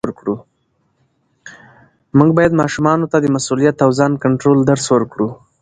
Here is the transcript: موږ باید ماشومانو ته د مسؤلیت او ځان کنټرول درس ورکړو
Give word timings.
موږ 2.17 2.29
باید 2.37 2.59
ماشومانو 2.61 3.05
ته 3.11 3.17
د 3.21 3.25
مسؤلیت 3.35 3.77
او 3.85 3.89
ځان 3.99 4.11
کنټرول 4.23 4.57
درس 4.69 4.85
ورکړو 4.95 5.27